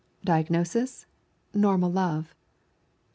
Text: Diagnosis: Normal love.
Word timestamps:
Diagnosis: 0.25 1.05
Normal 1.53 1.91
love. 1.91 2.33